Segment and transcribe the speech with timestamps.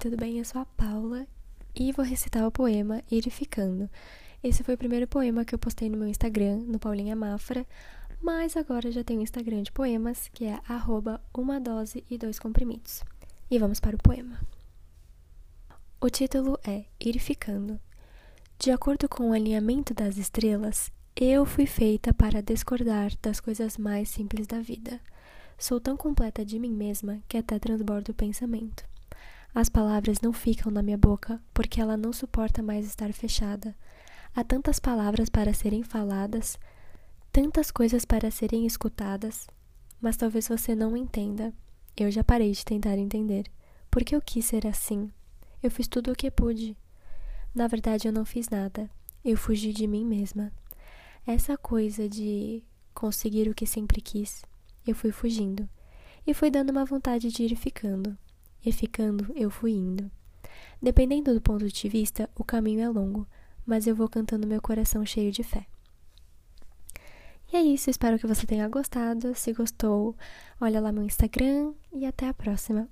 [0.00, 0.38] tudo bem?
[0.38, 1.26] Eu sou a Paula
[1.74, 3.86] e vou recitar o poema Ir Ficando.
[4.42, 7.66] Esse foi o primeiro poema que eu postei no meu Instagram, no Paulinha Mafra,
[8.18, 12.38] mas agora já tenho um Instagram de poemas, que é arroba uma dose e dois
[12.38, 13.02] comprimidos.
[13.50, 14.40] E vamos para o poema.
[16.00, 17.78] O título é Ir Ficando.
[18.58, 24.08] De acordo com o alinhamento das estrelas, eu fui feita para discordar das coisas mais
[24.08, 24.98] simples da vida.
[25.58, 28.88] Sou tão completa de mim mesma que até transbordo o pensamento.
[29.54, 33.76] As palavras não ficam na minha boca porque ela não suporta mais estar fechada.
[34.34, 36.56] Há tantas palavras para serem faladas,
[37.32, 39.48] tantas coisas para serem escutadas,
[40.00, 41.52] mas talvez você não entenda.
[41.96, 43.44] Eu já parei de tentar entender.
[43.90, 45.10] Porque eu quis ser assim.
[45.60, 46.76] Eu fiz tudo o que pude.
[47.52, 48.88] Na verdade, eu não fiz nada.
[49.24, 50.52] Eu fugi de mim mesma.
[51.26, 52.62] Essa coisa de
[52.94, 54.44] conseguir o que sempre quis,
[54.86, 55.68] eu fui fugindo.
[56.24, 58.16] E fui dando uma vontade de ir ficando
[58.64, 60.10] e ficando eu fui indo.
[60.82, 63.26] Dependendo do ponto de vista, o caminho é longo,
[63.66, 65.66] mas eu vou cantando meu coração cheio de fé.
[67.52, 69.34] E é isso, espero que você tenha gostado.
[69.34, 70.16] Se gostou,
[70.60, 72.88] olha lá meu Instagram e até a próxima.